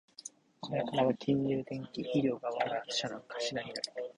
[0.61, 3.93] これからは金融、電機、医療が我が社の柱になる